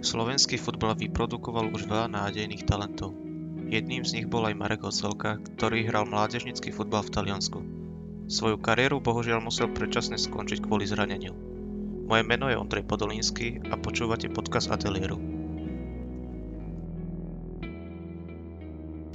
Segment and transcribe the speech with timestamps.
[0.00, 3.12] Slovenský futbal vyprodukoval už veľa nádejných talentov.
[3.68, 7.60] Jedným z nich bol aj Marek Ocelka, ktorý hral mládežnický futbal v Taliansku.
[8.26, 11.36] Svoju kariéru bohužiaľ musel predčasne skončiť kvôli zraneniu.
[12.08, 15.20] Moje meno je Ondrej Podolínsky a počúvate podcast Atelieru.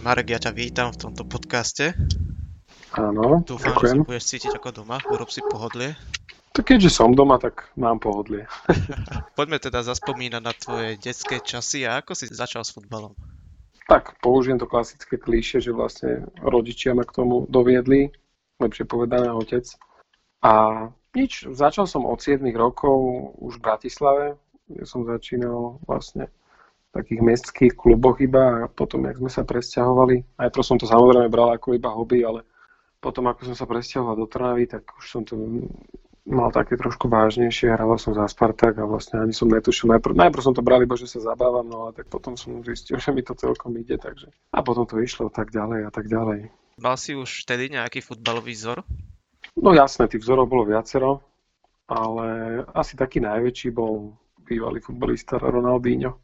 [0.05, 1.97] Marek, ja ťa vítam v tomto podcaste.
[2.93, 4.05] Áno, Dúfam, že sa ďakujem.
[4.05, 5.97] budeš cítiť ako doma, urob si pohodlie.
[6.55, 8.47] Tak keďže som doma, tak mám pohodlie.
[9.37, 13.11] Poďme teda zaspomínať na tvoje detské časy a ako si začal s futbalom.
[13.91, 18.07] Tak, použijem to klasické klíše, že vlastne rodičia ma k tomu doviedli,
[18.63, 19.67] lepšie povedané otec.
[20.47, 22.95] A nič, začal som od 7 rokov
[23.35, 24.25] už v Bratislave,
[24.71, 30.39] kde som začínal vlastne v takých mestských kluboch iba a potom, jak sme sa presťahovali,
[30.39, 32.47] aj to som to samozrejme bral ako iba hobby, ale
[33.03, 35.35] potom, ako som sa presťahoval do Trnavy, tak už som to
[36.25, 40.41] mal také trošku vážnejšie, hral som za Spartak a vlastne ani som netušil, najprv, najprv
[40.41, 43.21] som to bral iba, že sa zabávam, no a tak potom som zistil, že mi
[43.21, 46.49] to celkom ide, takže a potom to išlo tak ďalej a tak ďalej.
[46.81, 48.83] Mal si už vtedy nejaký futbalový vzor?
[49.55, 51.23] No jasné, tých vzorov bolo viacero,
[51.87, 56.19] ale asi taký najväčší bol bývalý futbalista Ronaldinho.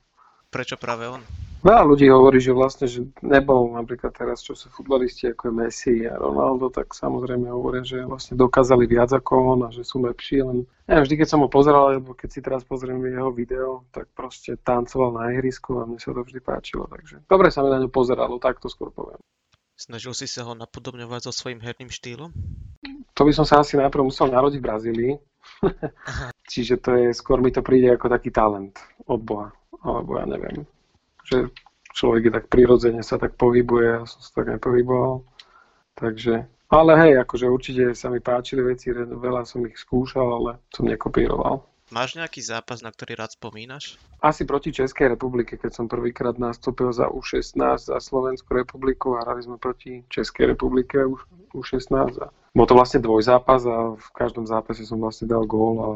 [0.51, 1.23] Prečo práve on?
[1.61, 5.95] Veľa ľudí hovorí, že vlastne, že nebol napríklad teraz, čo sú futbalisti ako je Messi
[6.09, 10.41] a Ronaldo, tak samozrejme hovoria, že vlastne dokázali viac ako on a že sú lepší,
[10.41, 14.09] len neviem, vždy keď som ho pozeral, alebo keď si teraz pozriem jeho video, tak
[14.17, 17.77] proste tancoval na ihrisku a mne sa to vždy páčilo, takže dobre sa mi na
[17.77, 19.21] ňo pozeralo, tak to skôr poviem.
[19.77, 22.33] Snažil si sa ho napodobňovať so svojím herným štýlom?
[23.13, 25.13] To by som sa asi najprv musel narodiť v Brazílii,
[26.57, 29.53] čiže to je, skôr mi to príde ako taký talent od Boha,
[29.85, 30.65] alebo ja neviem,
[31.27, 31.51] že
[31.93, 35.27] človek je tak prirodzene sa tak pohybuje, ja som sa tak nepohyboval,
[35.95, 40.87] takže, ale hej, akože určite sa mi páčili veci, veľa som ich skúšal, ale som
[40.87, 41.67] nekopíroval.
[41.91, 43.99] Máš nejaký zápas, na ktorý rád spomínaš?
[44.23, 47.59] Asi proti Českej republike, keď som prvýkrát nastúpil za U16
[47.91, 51.19] za Slovenskú republiku a hrali sme proti Českej republike U-
[51.51, 51.91] U16
[52.23, 55.89] a bol to vlastne dvojzápas a v každom zápase som vlastne dal gól a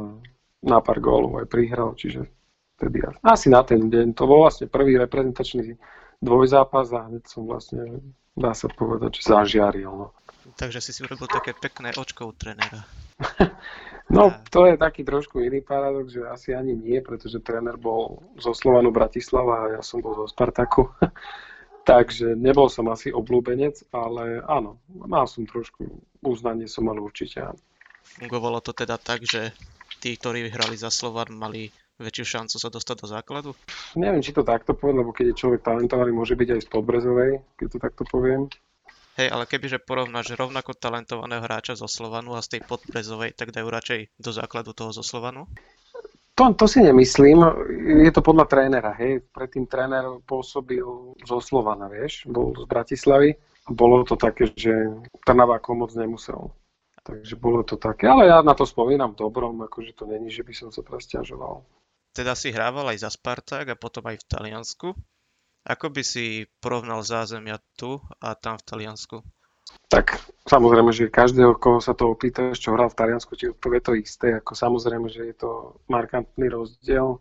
[0.67, 2.27] na pár gólov aj prihral, čiže
[2.75, 4.15] vtedy asi na ten deň.
[4.15, 5.79] To bol vlastne prvý reprezentačný
[6.19, 8.03] dvojzápas a hneď som vlastne,
[8.35, 9.91] dá sa povedať, že zažiaril.
[9.91, 10.07] No.
[10.55, 12.83] Takže si si urobil také pekné očko u trénera.
[14.05, 18.53] No, to je taký trošku iný paradox, že asi ani nie, pretože tréner bol zo
[18.53, 20.93] Slovanu Bratislava a ja som bol zo Spartaku.
[21.89, 25.85] Takže nebol som asi oblúbenec, ale áno, mal som trošku
[26.21, 27.49] uznanie, som mal určite.
[28.21, 29.53] Fungovalo to teda tak, že
[30.01, 33.49] tí, ktorí hrali za Slovan, mali väčšiu šancu sa dostať do základu?
[33.95, 37.31] Neviem, či to takto poviem, lebo keď je človek talentovaný, môže byť aj z Podbrezovej,
[37.55, 38.51] keď to takto poviem.
[39.15, 43.71] Hej, ale kebyže porovnáš rovnako talentovaného hráča zo Slovanu a z tej Podbrezovej, tak dajú
[43.71, 45.47] radšej do základu toho zo Slovanu?
[46.35, 47.39] To, to si nemyslím,
[48.03, 49.23] je to podľa trénera, hej.
[49.31, 50.83] Predtým tréner pôsobil
[51.23, 56.51] zo Slovana, vieš, bol z Bratislavy a bolo to také, že Trnava ako moc nemusel.
[57.07, 60.51] Takže bolo to také, ale ja na to spomínam dobrom, akože to není, že by
[60.51, 61.63] som sa teraz ťažoval.
[62.15, 64.87] Teda si hrával aj za Spartak a potom aj v Taliansku.
[65.67, 69.19] Ako by si porovnal zázemia tu a tam v Taliansku?
[69.91, 73.97] Tak samozrejme, že každého, koho sa to opýtaš, čo hral v Taliansku, ti odpovie to
[73.99, 74.39] isté.
[74.39, 77.19] Ako samozrejme, že je to markantný rozdiel.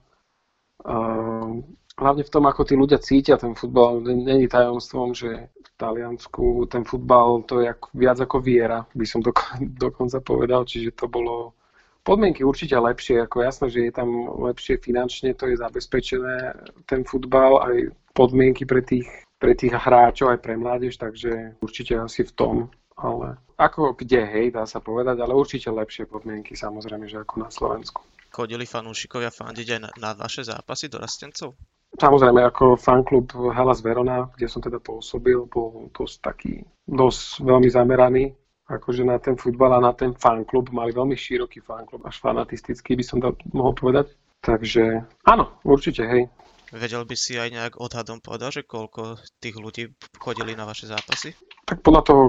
[0.87, 1.65] Ehm,
[1.99, 3.99] hlavne v tom, ako tí ľudia cítia ten futbal.
[4.05, 9.59] Není tajomstvom, že v Taliansku ten futbal to je viac ako viera, by som doko-
[9.89, 10.63] dokonca povedal.
[10.63, 11.59] Čiže to bolo
[12.05, 13.25] podmienky určite lepšie.
[13.25, 14.09] Ako jasné, že je tam
[14.45, 16.53] lepšie finančne, to je zabezpečené
[16.85, 17.77] ten futbal, aj
[18.13, 19.09] podmienky pre tých,
[19.41, 22.57] pre tých hráčov, aj pre mládež, takže určite asi v tom.
[22.95, 27.51] Ale ako kde, hej, dá sa povedať, ale určite lepšie podmienky samozrejme, že ako na
[27.51, 28.07] Slovensku.
[28.31, 31.59] Chodili fanúšikovia fandiť aj na, na vaše zápasy dorastencov?
[31.95, 36.55] Samozrejme, ako fanklub Hellas Verona, kde som teda pôsobil, bol dosť taký,
[36.91, 38.25] dosť veľmi zameraný
[38.69, 40.73] akože na ten futbal a na ten fanklub.
[40.73, 44.13] Mali veľmi široký fanklub, až fanatistický by som to mohol povedať.
[44.45, 46.29] Takže áno, určite, hej.
[46.75, 51.33] Vedel by si aj nejak odhadom povedať, že koľko tých ľudí chodili na vaše zápasy?
[51.65, 52.23] Tak podľa toho,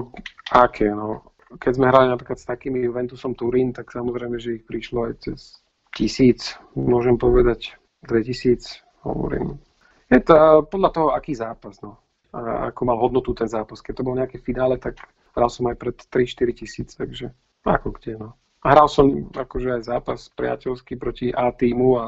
[0.54, 1.34] aké, no.
[1.46, 5.62] Keď sme hrali napríklad s takými Juventusom Turín, tak samozrejme, že ich prišlo aj cez
[5.94, 7.74] tisíc, môžem povedať,
[8.06, 9.58] 2000, hovorím.
[10.06, 11.98] Je to podľa toho, aký zápas, no.
[12.30, 13.82] A ako mal hodnotu ten zápas.
[13.82, 15.00] Keď to bol nejaké finále, tak
[15.36, 17.30] hral som aj pred 3-4 tisíc, takže
[17.62, 18.30] ako kde, no.
[18.64, 22.04] A hral som akože aj zápas priateľský proti A týmu a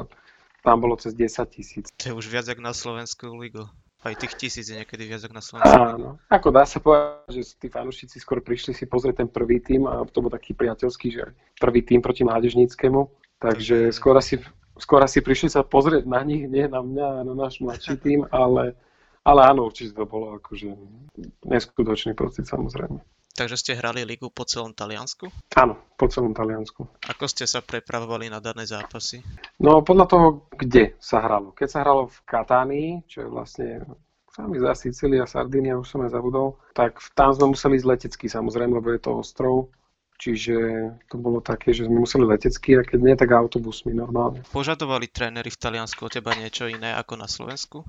[0.65, 1.87] tam bolo cez 10 tisíc.
[2.03, 3.63] To je už viac jak na Slovensku ligu.
[4.03, 5.75] Aj tých tisíc je niekedy viac na Slovensku.
[5.75, 6.19] Áno.
[6.27, 10.03] Ako dá sa povedať, že tí fanúšici skôr prišli si pozrieť ten prvý tým a
[10.07, 13.07] to bol taký priateľský, že prvý tým proti mládežníckému.
[13.39, 14.39] Takže skôr asi
[14.79, 18.73] skôr asi prišli sa pozrieť na nich, nie na mňa, na náš mladší tým, ale,
[19.27, 20.71] ale áno, určite to bolo akože
[21.45, 23.03] neskutočný pocit samozrejme.
[23.39, 25.31] Takže ste hrali ligu po celom Taliansku?
[25.55, 26.83] Áno, po celom Taliansku.
[27.07, 29.23] Ako ste sa prepravovali na dané zápasy?
[29.63, 30.27] No podľa toho,
[30.59, 31.55] kde sa hralo.
[31.55, 33.67] Keď sa hralo v Katánii, čo je vlastne
[34.27, 38.75] sami za Sicília, Sardinia, už som aj zabudol, tak tam sme museli ísť letecky samozrejme,
[38.75, 39.71] lebo je to ostrov.
[40.19, 40.55] Čiže
[41.07, 44.43] to bolo také, že sme museli letecky a keď nie, tak autobusmi normálne.
[44.51, 47.87] Požadovali tréneri v Taliansku od teba niečo iné ako na Slovensku?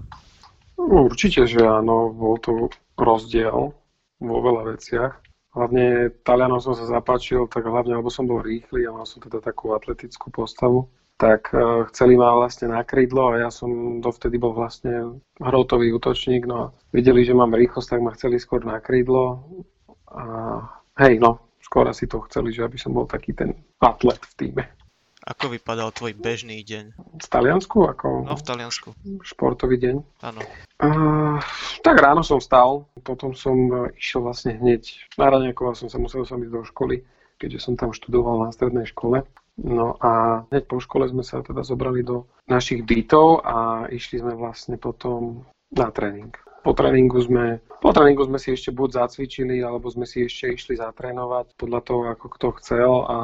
[0.78, 3.74] No, určite, že áno, bol to rozdiel
[4.22, 5.29] vo veľa veciach.
[5.50, 9.42] Hlavne Talianom som sa zapáčil, tak hlavne, lebo som bol rýchly a mal som teda
[9.42, 10.86] takú atletickú postavu,
[11.18, 16.46] tak uh, chceli ma vlastne na krídlo a ja som dovtedy bol vlastne hrotový útočník,
[16.46, 19.42] no a videli, že mám rýchlosť, tak ma chceli skôr na krídlo
[20.06, 20.24] a
[21.02, 24.64] hej, no, skôr asi to chceli, že aby som bol taký ten atlet v týme.
[25.20, 26.96] Ako vypadal tvoj bežný deň?
[27.20, 27.84] V Taliansku?
[27.84, 28.88] Ako No v Taliansku.
[29.20, 29.96] športový deň?
[30.24, 30.40] Áno.
[30.80, 31.36] Uh,
[31.84, 34.88] tak ráno som vstal, potom som uh, išiel vlastne hneď,
[35.20, 37.04] na raňakoval som sa, musel som ísť do školy,
[37.36, 39.20] keďže som tam študoval na strednej škole.
[39.60, 44.32] No a hneď po škole sme sa teda zobrali do našich bytov a išli sme
[44.32, 46.32] vlastne potom na tréning.
[46.60, 50.74] Po tréningu sme, po tréningu sme si ešte buď zacvičili, alebo sme si ešte išli
[50.76, 53.16] zatrénovať podľa toho, ako kto chcel a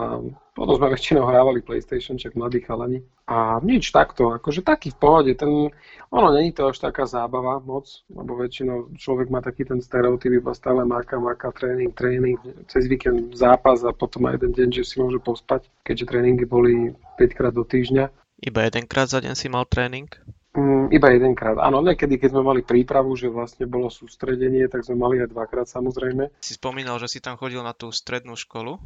[0.56, 3.04] potom sme väčšinou hrávali PlayStation, čak mladí chalani.
[3.28, 5.68] A nič takto, akože taký v pohode, ten,
[6.08, 10.56] ono není to až taká zábava moc, lebo väčšinou človek má taký ten stereotyp, iba
[10.56, 12.40] stále máka, máka, tréning, tréning,
[12.72, 16.96] cez víkend zápas a potom aj jeden deň, že si môže pospať, keďže tréningy boli
[17.20, 18.08] 5 krát do týždňa.
[18.40, 20.08] Iba jedenkrát za deň si mal tréning?
[20.56, 21.60] Mm, iba jedenkrát.
[21.60, 25.68] Áno, niekedy, keď sme mali prípravu, že vlastne bolo sústredenie, tak sme mali aj dvakrát
[25.68, 26.32] samozrejme.
[26.40, 28.80] Si spomínal, že si tam chodil na tú strednú školu.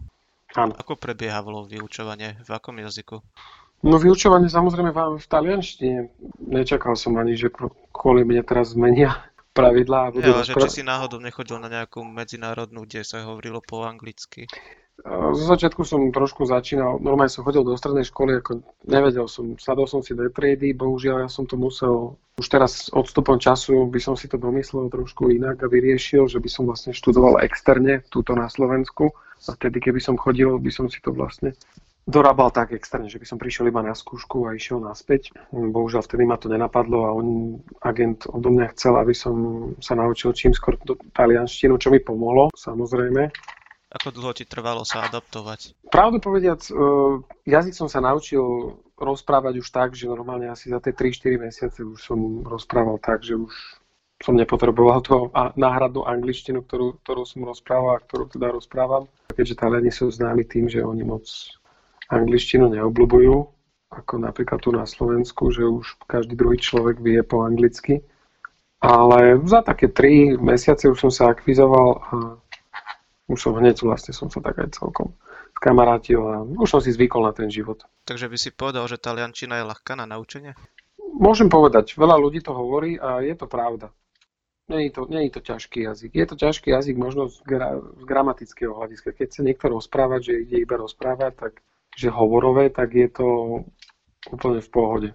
[0.58, 0.74] Áno.
[0.74, 2.42] Ako prebiehalo vyučovanie?
[2.42, 3.22] V akom jazyku?
[3.86, 5.98] No vyučovanie samozrejme v, v talianštine.
[6.42, 7.54] Nečakal som ani, že
[7.94, 9.14] kvôli mne teraz zmenia
[9.58, 10.10] pravidlá.
[10.18, 14.50] Ja, že či si náhodou nechodil na nejakú medzinárodnú, kde sa hovorilo po anglicky.
[15.08, 19.88] Zo začiatku som trošku začínal, normálne som chodil do strednej školy, ako nevedel som, sadol
[19.88, 24.14] som si do triedy, bohužiaľ ja som to musel, už teraz odstupom času by som
[24.14, 28.52] si to domyslel trošku inak a vyriešil, že by som vlastne študoval externe, túto na
[28.52, 29.08] Slovensku
[29.48, 31.56] a vtedy keby som chodil, by som si to vlastne
[32.10, 35.30] dorábal tak externe, že by som prišiel iba na skúšku a išiel naspäť.
[35.52, 39.34] Bohužiaľ vtedy ma to nenapadlo a on, agent odo mňa chcel, aby som
[39.78, 40.76] sa naučil čím skôr
[41.14, 43.30] talianštinu, čo mi pomohlo, samozrejme
[43.90, 45.74] ako dlho ti trvalo sa adaptovať?
[45.90, 46.72] Pravdu povediac, e,
[47.42, 48.42] jazyk som sa naučil
[48.94, 53.34] rozprávať už tak, že normálne asi za tie 3-4 mesiace už som rozprával tak, že
[53.34, 53.50] už
[54.20, 55.00] som nepotreboval
[55.32, 59.08] a náhradnú angličtinu, ktorú, ktorú som rozprával a ktorú teda rozprávam.
[59.32, 61.24] Keďže Taliani sú známi tým, že oni moc
[62.12, 63.34] angličtinu neobľúbujú,
[63.90, 68.04] ako napríklad tu na Slovensku, že už každý druhý človek vie po anglicky.
[68.84, 72.16] Ale za také 3 mesiace už som sa akvizoval a
[73.30, 75.14] už som hneď vlastne som sa tak aj celkom
[75.54, 77.86] skamarátil a už som si zvykol na ten život.
[78.02, 80.58] Takže by si povedal, že taliančina je ľahká na naučenie?
[81.14, 83.94] Môžem povedať, veľa ľudí to hovorí a je to pravda.
[84.70, 86.14] Je to, je to ťažký jazyk.
[86.14, 89.10] Je to ťažký jazyk možno z, gra, z gramatického hľadiska.
[89.18, 91.52] Keď sa niekto rozprávať, že ide iba rozprávať, tak
[91.98, 93.26] že hovorové, tak je to
[94.30, 95.10] úplne v pohode.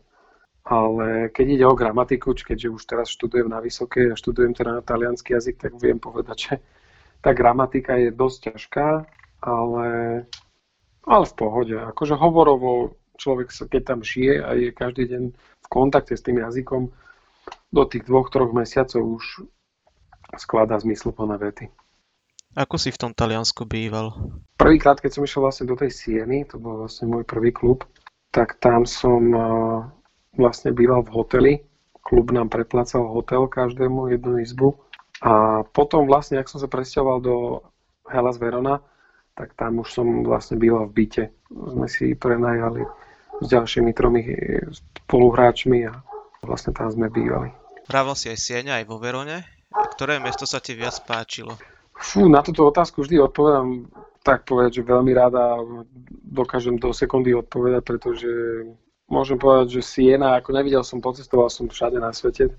[0.67, 4.83] Ale keď ide o gramatiku, keďže už teraz študujem na vysokej a študujem teda na
[4.83, 6.53] talianský jazyk, tak viem povedať, že
[7.25, 8.87] tá gramatika je dosť ťažká,
[9.41, 9.87] ale,
[11.09, 11.73] ale v pohode.
[11.73, 16.37] Akože hovorovo človek, sa, keď tam žije a je každý deň v kontakte s tým
[16.37, 16.93] jazykom,
[17.73, 19.49] do tých dvoch, troch mesiacov už
[20.37, 21.65] skladá zmysluplné vety.
[22.55, 24.13] Ako si v tom Taliansku býval?
[24.55, 27.83] Prvýkrát, keď som išiel vlastne do tej Sieny, to bol vlastne môj prvý klub,
[28.29, 29.33] tak tam som
[30.37, 31.53] vlastne býval v hoteli.
[32.05, 34.84] Klub nám preplácal hotel každému jednu izbu
[35.25, 37.65] a potom vlastne, ak som sa presťahoval do
[38.05, 38.77] Hellas Verona,
[39.33, 41.23] tak tam už som vlastne býval v byte.
[41.49, 42.85] Sme si prenajali
[43.41, 44.21] s ďalšími tromi
[44.69, 45.97] spoluhráčmi a
[46.45, 47.49] vlastne tam sme bývali.
[47.89, 49.43] Hrával si aj Sieňa, aj vo Verone.
[49.97, 51.57] Ktoré miesto sa ti viac páčilo?
[51.97, 53.89] Fú, na túto otázku vždy odpovedám
[54.25, 55.61] tak povedať, že veľmi rada
[56.25, 58.29] dokážem do sekundy odpovedať, pretože
[59.05, 62.49] môžem povedať, že Siena, ako nevidel som, pocestoval som všade na svete,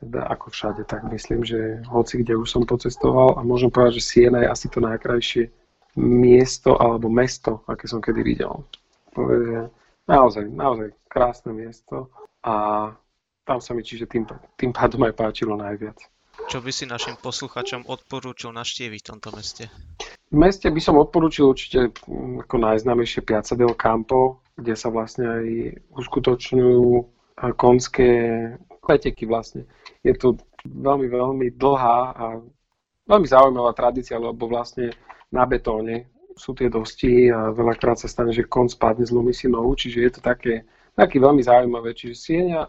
[0.00, 4.06] teda ako všade, tak myslím, že hoci kde už som pocestoval a môžem povedať, že
[4.08, 5.52] Siena je asi to najkrajšie
[6.00, 8.64] miesto alebo mesto, aké som kedy videl.
[9.12, 9.68] Povedať,
[10.08, 12.08] naozaj, naozaj krásne miesto
[12.40, 12.88] a
[13.44, 14.24] tam sa mi čiže tým,
[14.56, 15.98] tým pádom aj páčilo najviac.
[16.48, 19.68] Čo by si našim posluchačom odporúčil naštieviť v tomto meste?
[20.32, 25.28] V meste by som odporúčil určite mm, ako najznámejšie Piazza del Campo, kde sa vlastne
[25.28, 25.46] aj
[25.92, 26.88] uskutočňujú
[27.60, 28.10] konské
[28.88, 29.64] leteky vlastne.
[30.02, 32.24] Je to veľmi, veľmi dlhá a
[33.06, 34.90] veľmi zaujímavá tradícia, lebo vlastne
[35.30, 39.76] na betóne sú tie dosti a veľakrát sa stane, že kon spadne, zlomí si nohu,
[39.76, 40.64] čiže je to také,
[40.96, 41.92] také veľmi zaujímavé.
[41.92, 42.62] Čiže Sienia,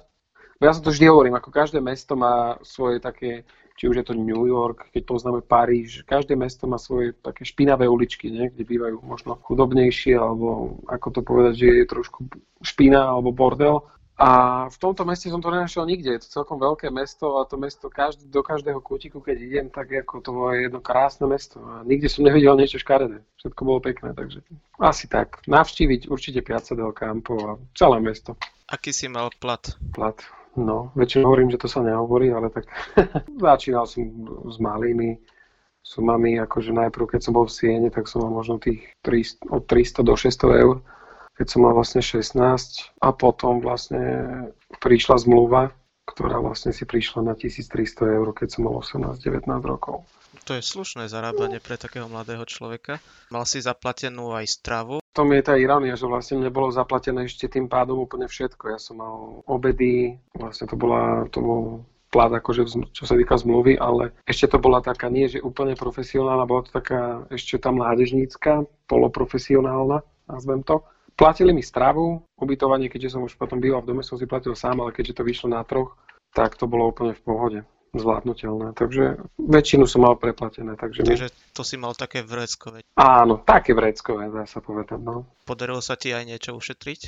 [0.61, 3.47] ja sa to vždy hovorím, ako každé mesto má svoje také,
[3.79, 7.87] či už je to New York, keď poznáme Paríž, každé mesto má svoje také špinavé
[7.87, 8.51] uličky, nie?
[8.51, 12.19] kde bývajú možno chudobnejšie, alebo ako to povedať, že je trošku
[12.61, 13.81] špina alebo bordel.
[14.13, 14.29] A
[14.69, 16.13] v tomto meste som to nenašiel nikde.
[16.13, 19.89] Je to celkom veľké mesto a to mesto každý, do každého kútiku, keď idem, tak
[19.89, 21.57] ako to je jedno krásne mesto.
[21.65, 23.25] A nikde som nevidel niečo škaredé.
[23.41, 24.45] Všetko bolo pekné, takže
[24.77, 25.41] asi tak.
[25.49, 28.37] Navštíviť určite Piazza del Campo a celé mesto.
[28.69, 29.65] Aký si mal plat?
[29.97, 30.21] Plat.
[30.53, 32.69] No, väčšinou hovorím, že to sa nehovorí, ale tak
[33.49, 34.05] začínal som
[34.45, 35.17] s malými
[35.81, 39.65] sumami, akože najprv, keď som bol v Siene, tak som mal možno tých 300, od
[39.65, 40.77] 300 do 600 eur
[41.33, 42.37] keď som mal vlastne 16
[43.01, 44.01] a potom vlastne
[44.81, 45.73] prišla zmluva,
[46.05, 50.03] ktorá vlastne si prišla na 1300 eur, keď som mal 18-19 rokov.
[50.43, 52.99] To je slušné zarábanie pre takého mladého človeka.
[53.31, 54.99] Mal si zaplatenú aj stravu.
[55.15, 58.75] To mi je tá ironia, že vlastne nebolo zaplatené ešte tým pádom úplne všetko.
[58.75, 61.61] Ja som mal obedy, vlastne to bola, to bol
[62.13, 66.45] plat akože čo sa týka zmluvy, ale ešte to bola taká nie, že úplne profesionálna,
[66.45, 70.85] bola to taká ešte tam mládežnícka, poloprofesionálna, nazvem to.
[71.13, 74.81] Platili mi stravu, ubytovanie, keďže som už potom býval v dome, som si platil sám,
[74.81, 75.93] ale keďže to vyšlo na troch,
[76.33, 77.59] tak to bolo úplne v pohode
[77.93, 78.73] zvládnutelné.
[78.73, 80.73] Takže väčšinu som mal preplatené.
[80.73, 82.81] Takže, takže to si mal také vreckové.
[82.97, 84.97] Áno, také vreckové, dá sa povedať.
[84.97, 85.29] No.
[85.45, 87.01] Podarilo sa ti aj niečo ušetriť?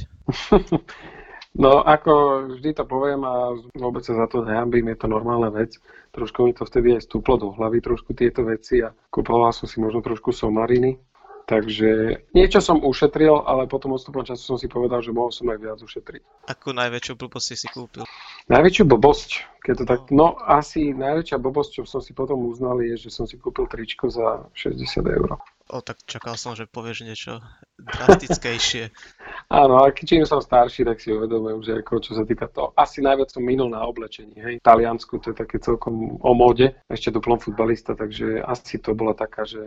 [1.64, 5.82] no, ako vždy to poviem a vôbec sa za to nehambím, je to normálna vec.
[6.14, 9.82] Trošku mi to vtedy aj stúplo do hlavy, trošku tieto veci a kupoval som si
[9.82, 11.02] možno trošku somariny,
[11.46, 15.62] Takže niečo som ušetril, ale potom odstupom času som si povedal, že mohol som aj
[15.62, 16.50] viac ušetriť.
[16.50, 18.02] Akú najväčšiu blbosť si si kúpil?
[18.50, 19.30] Najväčšiu blbosť,
[19.62, 20.02] keď to tak...
[20.10, 24.10] No asi najväčšia blbosť, čo som si potom uznal, je, že som si kúpil tričko
[24.10, 25.38] za 60 eur.
[25.66, 27.42] O, tak čakal som, že povieš niečo
[27.82, 28.94] drastickejšie.
[29.50, 33.02] Áno, a čím som starší, tak si uvedomujem, že ako, čo sa týka toho, asi
[33.02, 34.56] najviac som minul na oblečení, hej.
[34.62, 39.18] V Taliansku to je také celkom o móde, ešte duplom futbalista, takže asi to bola
[39.18, 39.62] taká, že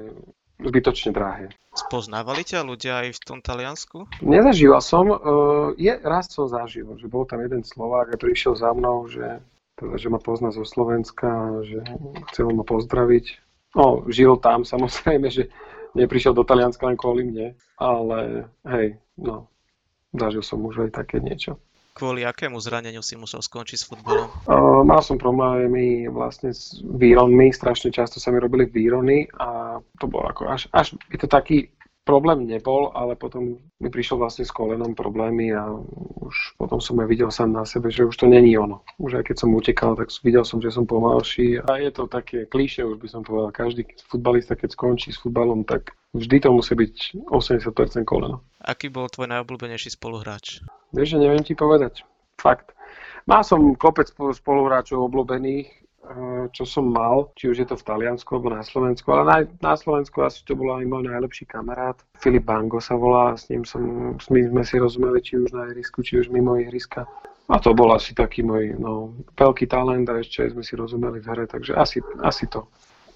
[0.59, 1.50] zbytočne drahé.
[1.75, 4.07] Spoznávali ťa ľudia aj v tom Taliansku?
[4.23, 5.07] Nezažíval som.
[5.11, 9.38] Uh, je, raz som zažil, že bol tam jeden Slovák a prišiel za mnou, že,
[9.78, 11.83] teda, že ma pozná zo Slovenska, že
[12.35, 13.38] chcel ma pozdraviť.
[13.78, 15.50] No, žil tam samozrejme, že
[15.95, 19.49] neprišiel do Talianska len kvôli mne, ale hej, no,
[20.12, 21.57] zažil som už aj také niečo.
[21.99, 24.30] Kvôli akému zraneniu si musel skončiť s futbolom?
[24.47, 30.07] Uh, mal som problémy vlastne s výronmi, strašne často sa mi robili výrony a to
[30.07, 31.66] bolo ako až, až je to taký
[32.08, 35.68] problém nebol, ale potom mi prišiel vlastne s kolenom problémy a
[36.24, 38.80] už potom som aj videl sám na sebe, že už to není ono.
[38.96, 42.48] Už aj keď som utekal, tak videl som, že som pomalší a je to také
[42.48, 46.72] klíše, už by som povedal, každý futbalista, keď skončí s futbalom, tak vždy to musí
[46.72, 48.40] byť 80% koleno.
[48.64, 50.64] Aký bol tvoj najobľúbenejší spoluhráč?
[50.96, 52.08] Vieš, že neviem ti povedať.
[52.40, 52.72] Fakt.
[53.28, 55.68] Mal som kopec spoluhráčov obľúbených,
[56.52, 59.74] čo som mal, či už je to v Taliansku alebo na Slovensku, ale na, na
[59.76, 62.00] Slovensku asi to bol aj môj najlepší kamarát.
[62.16, 65.68] Filip Bango sa volá, s ním som, s ním sme si rozumeli, či už na
[65.68, 67.04] ihrisku, či už mimo ihriska.
[67.48, 71.28] A to bol asi taký môj no, veľký talent a ešte sme si rozumeli v
[71.32, 72.68] hre, takže asi, asi to.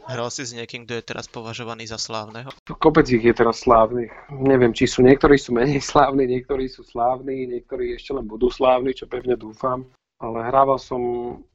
[0.03, 2.51] Hral si s niekým, kto je teraz považovaný za slávneho?
[2.67, 4.11] Kopec ich je teraz slávnych.
[4.35, 8.97] Neviem, či sú niektorí sú menej slávni, niektorí sú slávni, niektorí ešte len budú slávni,
[8.97, 9.87] čo pevne dúfam
[10.23, 11.03] ale hrával som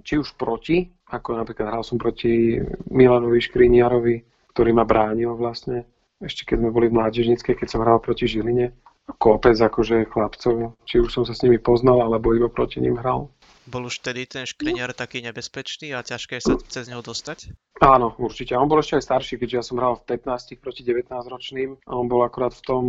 [0.04, 2.60] či už proti, ako napríklad hral som proti
[2.92, 4.16] Milanovi Škriniarovi,
[4.52, 5.88] ktorý ma bránil vlastne,
[6.20, 8.74] ešte keď sme boli v mládežníckej, keď som hral proti Žiline.
[9.08, 13.32] Kopec akože chlapcov, či už som sa s nimi poznal, alebo iba proti ním hral.
[13.68, 17.52] Bol už vtedy ten Škriniar taký nebezpečný a ťažké sa cez neho dostať?
[17.84, 18.56] Áno, určite.
[18.56, 21.92] On bol ešte aj starší, keďže ja som hral v 15 proti 19 ročným a
[21.96, 22.84] on bol akurát v tom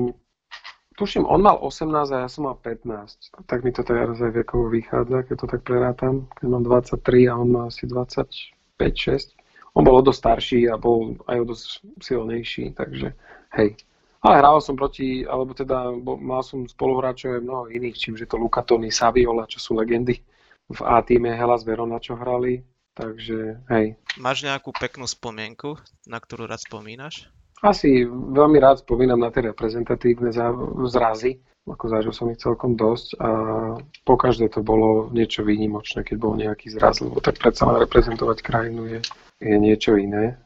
[0.99, 3.47] tuším, on mal 18 a ja som mal 15.
[3.47, 6.27] Tak mi to teraz aj vekovo vychádza, keď to tak prerátam.
[6.35, 9.39] Keď mám 23 a on má asi 25-6.
[9.79, 11.65] On bol o dosť starší a bol aj o dosť
[12.03, 13.15] silnejší, takže
[13.55, 13.79] hej.
[14.19, 18.27] Ale hral som proti, alebo teda bol, mal som spoluhráčov aj mnoho iných, čím že
[18.27, 20.19] to Luca Toni, Saviola, čo sú legendy
[20.69, 22.61] v A týme Hellas Verona, čo hrali.
[22.99, 23.95] Takže hej.
[24.19, 25.79] Máš nejakú peknú spomienku,
[26.11, 27.31] na ktorú rád spomínaš?
[27.59, 30.31] Asi veľmi rád spomínam na tie reprezentatívne
[30.87, 33.31] zrazy, ako zažil som ich celkom dosť a
[34.07, 38.39] po každé to bolo niečo výnimočné, keď bol nejaký zraz, lebo tak predsa len reprezentovať
[38.41, 39.01] krajinu je,
[39.43, 40.39] je niečo iné.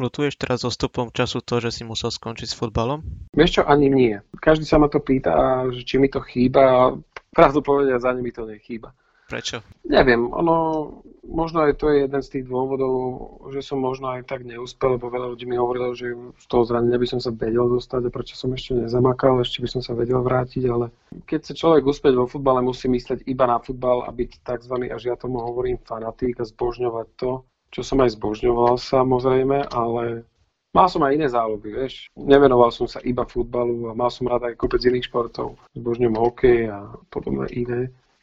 [0.00, 3.04] Lutuješ teraz so stupom času to, že si musel skončiť s futbalom?
[3.36, 4.16] Vieš čo, ani nie.
[4.40, 6.96] Každý sa ma to pýta, že či mi to chýba.
[7.28, 8.96] Pravdu povedia, za nimi to nechýba.
[9.32, 9.64] Prečo?
[9.88, 10.56] Neviem, ono,
[11.24, 12.92] možno aj to je jeden z tých dôvodov,
[13.48, 17.00] že som možno aj tak neúspel, lebo veľa ľudí mi hovorilo, že z toho zranenia
[17.00, 20.20] by som sa vedel dostať a prečo som ešte nezamakal, ešte by som sa vedel
[20.20, 20.92] vrátiť, ale
[21.24, 24.74] keď sa človek úspeť vo futbale, musí mysleť iba na futbal a byť tzv.
[24.92, 27.40] až ja tomu hovorím fanatík a zbožňovať to,
[27.72, 30.28] čo som aj zbožňoval samozrejme, ale
[30.76, 32.12] mal som aj iné záľuby, vieš.
[32.20, 35.56] Nevenoval som sa iba futbalu a mal som rád aj kopec iných športov.
[35.72, 37.80] Zbožňujem hokej a podobné iné.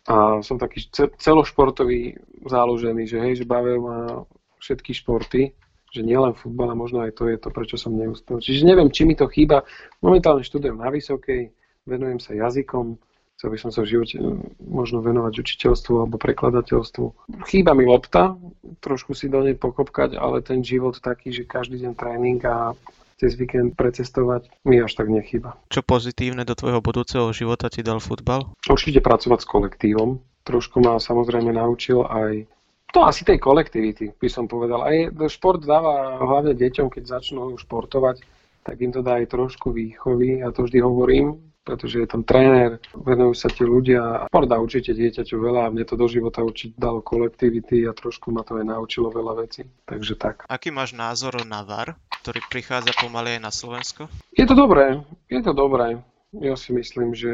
[0.07, 0.87] A som taký
[1.19, 4.23] celošportový záložený, že hej, že bavia ma
[4.63, 5.51] všetky športy,
[5.89, 8.37] že nielen futbal, a možno aj to je to, prečo som neúspel.
[8.37, 9.65] Čiže neviem, či mi to chýba.
[10.05, 11.49] Momentálne študujem na vysokej,
[11.89, 13.01] venujem sa jazykom,
[13.39, 14.15] chcel by som sa v živote
[14.59, 17.05] možno venovať učiteľstvu alebo prekladateľstvu.
[17.47, 18.35] Chýba mi lopta,
[18.83, 22.75] trošku si do nej pokopkať, ale ten život taký, že každý deň tréning a
[23.19, 25.59] cez víkend precestovať, mi až tak nechýba.
[25.67, 28.55] Čo pozitívne do tvojho budúceho života ti dal futbal?
[28.65, 30.23] Určite pracovať s kolektívom.
[30.47, 32.47] Trošku ma samozrejme naučil aj
[32.89, 34.81] to asi tej kolektivity, by som povedal.
[34.81, 38.25] Aj šport dáva hlavne deťom, keď začnú športovať,
[38.65, 40.41] tak im to dá aj trošku výchovy.
[40.41, 44.25] Ja to vždy hovorím, pretože je tam tréner, venujú sa ti ľudia.
[44.33, 48.33] Šport dá určite dieťaťu veľa a mne to do života určite dalo kolektivity a trošku
[48.33, 49.69] ma to aj naučilo veľa vecí.
[49.85, 50.49] Takže tak.
[50.49, 54.01] Aký máš názor na VAR, ktorý prichádza pomaly aj na Slovensko?
[54.35, 54.99] Je to dobré,
[55.31, 55.99] je to dobré.
[56.35, 57.31] Ja si myslím, že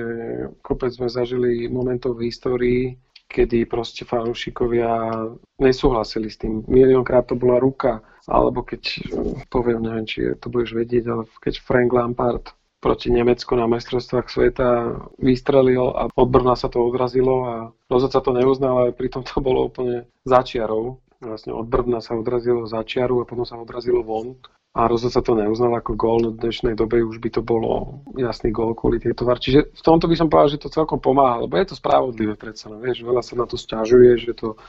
[0.63, 2.81] kopec sme zažili momentov v histórii,
[3.27, 5.11] kedy proste fanúšikovia
[5.59, 6.63] nesúhlasili s tým.
[6.69, 9.11] Miliónkrát to bola ruka, alebo keď,
[9.51, 14.69] poviem, neviem, či to budeš vedieť, ale keď Frank Lampard proti Nemecku na majstrovstvách sveta
[15.17, 17.53] vystrelil a od Brna sa to odrazilo a
[17.89, 21.01] rozhodca to neuznal, ale pritom to bolo úplne začiarou.
[21.17, 24.37] Vlastne od Brna sa odrazilo začiaru a potom sa odrazilo von
[24.75, 26.21] a rozhodca to neuznal ako gól.
[26.35, 29.39] V dnešnej dobe už by to bolo jasný gól kvôli tejto var.
[29.39, 32.67] Čiže v tomto by som povedal, že to celkom pomáha, lebo je to spravodlivé predsa.
[32.67, 34.59] No, vieš, veľa sa na to stiažuje, že to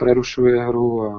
[0.00, 1.10] prerušuje hru a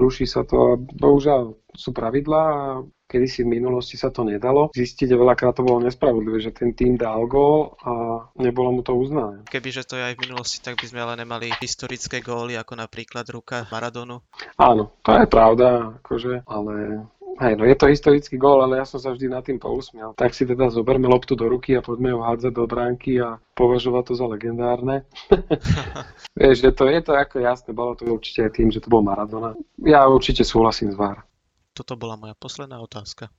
[0.00, 2.64] ruší sa to a bohužiaľ sú pravidlá a
[3.04, 4.72] kedy si v minulosti sa to nedalo.
[4.72, 9.44] Zistiť, veľakrát to bolo nespravodlivé, že ten tým dal gól a nebolo mu to uznané.
[9.44, 13.28] Kebyže to je aj v minulosti, tak by sme ale nemali historické góly, ako napríklad
[13.28, 14.24] ruka Maradonu.
[14.56, 17.04] Áno, to je pravda, akože, ale
[17.38, 20.16] Hej, no je to historický gól, ale ja som sa vždy nad tým pousmial.
[20.18, 24.02] Tak si teda zoberme loptu do ruky a poďme ho hádzať do bránky a považovať
[24.10, 25.06] to za legendárne.
[26.40, 29.04] Vieš, že to je to ako jasné, bolo to určite aj tým, že to bol
[29.04, 29.54] Maradona.
[29.78, 31.22] Ja určite súhlasím s VAR.
[31.70, 33.30] Toto bola moja posledná otázka.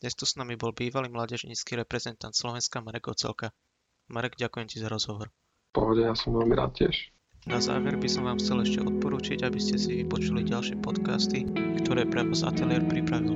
[0.00, 3.52] Dnes tu s nami bol bývalý mládežnícky reprezentant Slovenska Marek Ocelka.
[4.08, 5.28] Marek, ďakujem ti za rozhovor.
[5.76, 7.12] Pohode, ja som veľmi rád tiež.
[7.48, 11.48] Na záver by som vám chcel ešte odporúčiť, aby ste si vypočuli ďalšie podcasty,
[11.80, 13.32] ktoré pre vás Atelier pripravil.